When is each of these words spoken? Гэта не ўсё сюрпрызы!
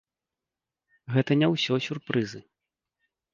Гэта 1.15 1.37
не 1.43 1.47
ўсё 1.53 1.77
сюрпрызы! 1.89 2.41